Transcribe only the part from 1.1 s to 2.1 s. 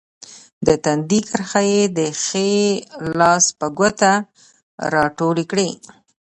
کرښې یې د